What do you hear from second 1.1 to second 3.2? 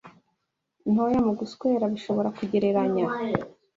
Mu guswera bishobora kugereranya